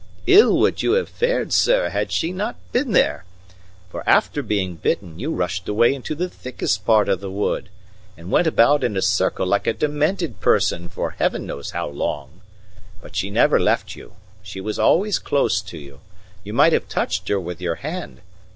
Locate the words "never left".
13.29-13.95